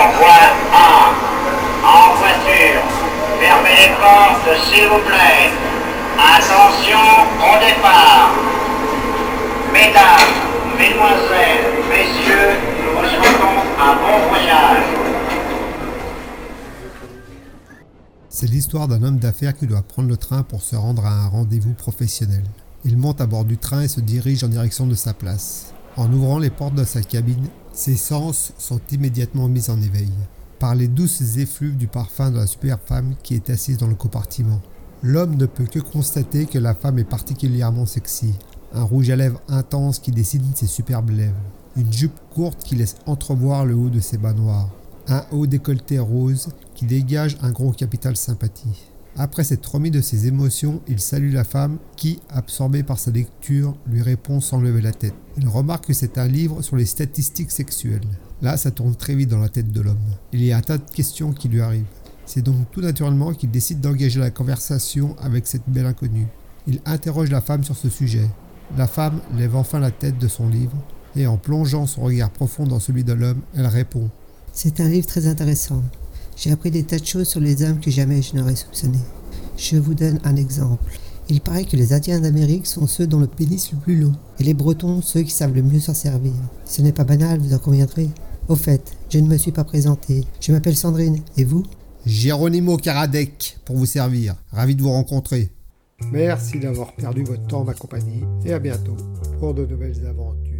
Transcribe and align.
voie 0.00 0.48
A, 0.72 1.12
en 1.84 2.14
voiture. 2.16 2.82
Fermez 3.40 3.76
les 3.82 3.94
portes, 4.00 4.64
s'il 4.64 4.88
vous 4.88 5.00
plaît. 5.00 5.50
Attention 6.16 6.98
au 7.38 7.58
départ. 7.58 8.30
Mesdames, 9.72 10.32
Mesdemoiselles, 10.78 11.64
Messieurs, 11.88 12.56
nous 12.84 13.00
vous 13.00 13.08
souhaitons 13.08 13.58
un 13.80 13.94
bon 13.94 14.28
voyage. 14.28 14.84
C'est 18.28 18.48
l'histoire 18.48 18.88
d'un 18.88 19.02
homme 19.02 19.18
d'affaires 19.18 19.56
qui 19.56 19.66
doit 19.66 19.82
prendre 19.82 20.08
le 20.08 20.16
train 20.16 20.42
pour 20.42 20.62
se 20.62 20.76
rendre 20.76 21.04
à 21.04 21.10
un 21.10 21.28
rendez-vous 21.28 21.74
professionnel. 21.74 22.44
Il 22.84 22.96
monte 22.96 23.20
à 23.20 23.26
bord 23.26 23.44
du 23.44 23.58
train 23.58 23.82
et 23.82 23.88
se 23.88 24.00
dirige 24.00 24.42
en 24.42 24.48
direction 24.48 24.86
de 24.86 24.94
sa 24.94 25.12
place. 25.12 25.74
En 25.96 26.10
ouvrant 26.12 26.38
les 26.38 26.50
portes 26.50 26.74
de 26.74 26.84
sa 26.84 27.02
cabine, 27.02 27.48
ses 27.72 27.96
sens 27.96 28.52
sont 28.58 28.80
immédiatement 28.90 29.48
mis 29.48 29.70
en 29.70 29.80
éveil 29.80 30.10
par 30.58 30.74
les 30.76 30.86
douces 30.86 31.38
effluves 31.38 31.76
du 31.76 31.88
parfum 31.88 32.30
de 32.30 32.36
la 32.36 32.46
super 32.46 32.78
femme 32.78 33.14
qui 33.24 33.34
est 33.34 33.50
assise 33.50 33.78
dans 33.78 33.88
le 33.88 33.96
compartiment. 33.96 34.60
L'homme 35.02 35.34
ne 35.36 35.46
peut 35.46 35.66
que 35.66 35.80
constater 35.80 36.46
que 36.46 36.58
la 36.58 36.74
femme 36.74 37.00
est 37.00 37.04
particulièrement 37.04 37.84
sexy. 37.84 38.34
Un 38.72 38.84
rouge 38.84 39.10
à 39.10 39.16
lèvres 39.16 39.40
intense 39.48 39.98
qui 39.98 40.12
dessine 40.12 40.44
ses 40.54 40.68
superbes 40.68 41.10
lèvres. 41.10 41.34
Une 41.76 41.92
jupe 41.92 42.20
courte 42.32 42.62
qui 42.62 42.76
laisse 42.76 42.94
entrevoir 43.06 43.64
le 43.64 43.74
haut 43.74 43.90
de 43.90 43.98
ses 43.98 44.18
bas 44.18 44.34
noirs. 44.34 44.70
Un 45.08 45.24
haut 45.32 45.46
décolleté 45.46 45.98
rose 45.98 46.50
qui 46.76 46.86
dégage 46.86 47.36
un 47.42 47.50
gros 47.50 47.72
capital 47.72 48.16
sympathie. 48.16 48.91
Après 49.16 49.44
s'être 49.44 49.74
remis 49.74 49.90
de 49.90 50.00
ses 50.00 50.26
émotions, 50.26 50.80
il 50.88 50.98
salue 50.98 51.34
la 51.34 51.44
femme 51.44 51.78
qui, 51.96 52.20
absorbée 52.30 52.82
par 52.82 52.98
sa 52.98 53.10
lecture, 53.10 53.76
lui 53.86 54.00
répond 54.00 54.40
sans 54.40 54.58
lever 54.58 54.80
la 54.80 54.92
tête. 54.92 55.14
Il 55.36 55.48
remarque 55.48 55.86
que 55.86 55.92
c'est 55.92 56.16
un 56.16 56.26
livre 56.26 56.62
sur 56.62 56.76
les 56.76 56.86
statistiques 56.86 57.50
sexuelles. 57.50 58.00
Là, 58.40 58.56
ça 58.56 58.70
tourne 58.70 58.96
très 58.96 59.14
vite 59.14 59.28
dans 59.28 59.40
la 59.40 59.50
tête 59.50 59.70
de 59.70 59.80
l'homme. 59.80 59.98
Il 60.32 60.42
y 60.42 60.52
a 60.52 60.56
un 60.56 60.62
tas 60.62 60.78
de 60.78 60.90
questions 60.90 61.32
qui 61.32 61.48
lui 61.48 61.60
arrivent. 61.60 61.84
C'est 62.24 62.42
donc 62.42 62.70
tout 62.70 62.80
naturellement 62.80 63.34
qu'il 63.34 63.50
décide 63.50 63.80
d'engager 63.80 64.18
la 64.18 64.30
conversation 64.30 65.14
avec 65.20 65.46
cette 65.46 65.68
belle 65.68 65.86
inconnue. 65.86 66.26
Il 66.66 66.80
interroge 66.86 67.30
la 67.30 67.40
femme 67.40 67.64
sur 67.64 67.76
ce 67.76 67.90
sujet. 67.90 68.28
La 68.78 68.86
femme 68.86 69.20
lève 69.36 69.56
enfin 69.56 69.78
la 69.78 69.90
tête 69.90 70.18
de 70.18 70.28
son 70.28 70.48
livre 70.48 70.76
et 71.16 71.26
en 71.26 71.36
plongeant 71.36 71.86
son 71.86 72.02
regard 72.02 72.30
profond 72.30 72.64
dans 72.64 72.80
celui 72.80 73.04
de 73.04 73.12
l'homme, 73.12 73.42
elle 73.54 73.66
répond 73.66 74.08
C'est 74.52 74.80
un 74.80 74.88
livre 74.88 75.06
très 75.06 75.26
intéressant. 75.26 75.82
J'ai 76.36 76.50
appris 76.50 76.70
des 76.70 76.82
tas 76.82 76.98
de 76.98 77.04
choses 77.04 77.28
sur 77.28 77.40
les 77.40 77.62
hommes 77.62 77.80
que 77.80 77.90
jamais 77.90 78.22
je 78.22 78.36
n'aurais 78.36 78.56
soupçonné. 78.56 78.98
Je 79.56 79.76
vous 79.76 79.94
donne 79.94 80.18
un 80.24 80.36
exemple. 80.36 80.98
Il 81.28 81.40
paraît 81.40 81.64
que 81.64 81.76
les 81.76 81.92
Indiens 81.92 82.20
d'Amérique 82.20 82.66
sont 82.66 82.86
ceux 82.86 83.06
dont 83.06 83.20
le 83.20 83.26
pénis 83.26 83.72
le 83.72 83.78
plus 83.78 83.98
long, 83.98 84.12
et 84.40 84.44
les 84.44 84.54
Bretons 84.54 85.00
ceux 85.02 85.22
qui 85.22 85.30
savent 85.30 85.54
le 85.54 85.62
mieux 85.62 85.80
s'en 85.80 85.94
servir. 85.94 86.32
Ce 86.64 86.82
n'est 86.82 86.92
pas 86.92 87.04
banal, 87.04 87.38
vous 87.38 87.54
en 87.54 87.58
conviendrez. 87.58 88.08
Au 88.48 88.56
fait, 88.56 88.96
je 89.08 89.18
ne 89.18 89.28
me 89.28 89.36
suis 89.36 89.52
pas 89.52 89.64
présenté. 89.64 90.24
Je 90.40 90.52
m'appelle 90.52 90.76
Sandrine, 90.76 91.20
et 91.36 91.44
vous? 91.44 91.62
Géronimo 92.04 92.76
Karadec 92.76 93.58
pour 93.64 93.76
vous 93.76 93.86
servir. 93.86 94.34
Ravi 94.50 94.74
de 94.74 94.82
vous 94.82 94.90
rencontrer. 94.90 95.52
Merci 96.10 96.58
d'avoir 96.58 96.92
perdu 96.94 97.22
votre 97.22 97.46
temps, 97.46 97.64
ma 97.64 97.74
compagnie, 97.74 98.24
et 98.44 98.52
à 98.52 98.58
bientôt 98.58 98.96
pour 99.38 99.54
de 99.54 99.64
nouvelles 99.64 100.04
aventures. 100.06 100.51